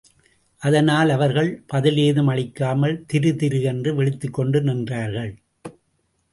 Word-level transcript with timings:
அதனால் 0.61 1.09
அவர்கள் 1.09 1.63
பதிலேதும் 1.73 2.29
அளிக்காமல் 2.29 3.05
திருதிரு 3.13 3.61
என்று 3.63 3.93
விழித்துக்கொண்டு 3.93 4.61
நின்றார்கள். 4.61 5.31